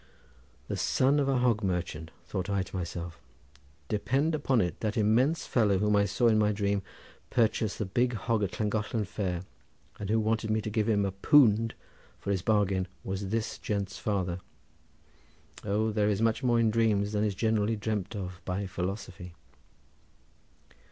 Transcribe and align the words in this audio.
"The 0.67 0.77
son 0.77 1.19
of 1.19 1.29
a 1.29 1.37
hog 1.37 1.61
merchant," 1.63 2.09
thought 2.25 2.49
I 2.49 2.63
to 2.63 2.75
myself. 2.75 3.19
"Depend 3.87 4.33
upon 4.33 4.59
it, 4.59 4.79
that 4.79 4.97
immense 4.97 5.45
fellow 5.45 5.77
whom 5.77 5.95
I 5.95 6.05
saw 6.05 6.27
in 6.27 6.39
my 6.39 6.51
dream 6.51 6.81
purchase 7.29 7.77
the 7.77 7.85
big 7.85 8.13
hog 8.13 8.41
at 8.41 8.59
Llangollen 8.59 9.05
fair, 9.05 9.43
and 9.99 10.09
who 10.09 10.19
wanted 10.19 10.49
me 10.49 10.59
to 10.61 10.71
give 10.71 10.89
him 10.89 11.05
a 11.05 11.11
poond 11.11 11.75
for 12.17 12.31
his 12.31 12.41
bargain, 12.41 12.87
was 13.03 13.29
this 13.29 13.59
gent's 13.59 13.99
father. 13.99 14.39
O 15.63 15.91
there 15.91 16.09
is 16.09 16.19
much 16.19 16.41
more 16.41 16.59
in 16.59 16.71
dreams 16.71 17.11
than 17.11 17.23
is 17.23 17.35
generally 17.35 17.75
dreamt 17.75 18.15
of 18.15 18.41
by 18.43 18.65
philosophy!" 18.65 19.35